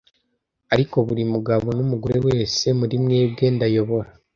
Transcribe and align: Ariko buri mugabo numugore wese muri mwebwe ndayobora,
Ariko 0.73 0.95
buri 1.07 1.23
mugabo 1.33 1.67
numugore 1.77 2.17
wese 2.27 2.65
muri 2.79 2.95
mwebwe 3.03 3.45
ndayobora, 3.55 4.09